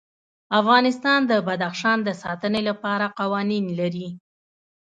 افغانستان 0.59 1.19
د 1.31 1.31
بدخشان 1.47 1.97
د 2.03 2.09
ساتنې 2.21 2.61
لپاره 2.69 3.05
قوانین 3.19 3.65
لري. 3.79 4.07